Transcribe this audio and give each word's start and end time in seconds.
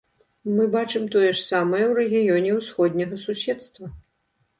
Мы 0.53 0.63
бачым 0.75 1.03
тое 1.15 1.27
ж 1.39 1.43
самае 1.49 1.81
ў 1.91 1.93
рэгіёне 1.99 2.49
ўсходняга 2.61 3.21
суседства. 3.27 3.91